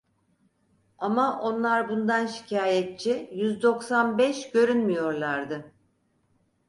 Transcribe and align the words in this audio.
Ama 0.97 1.39
onlar 1.41 1.89
bundan 1.89 2.25
şikayetçi 2.25 3.29
yüz 3.35 3.61
doksan 3.63 4.17
beş 4.17 4.51
görünmüyorlardı. 4.51 5.71